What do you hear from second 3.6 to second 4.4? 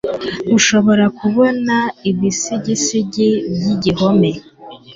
byigihome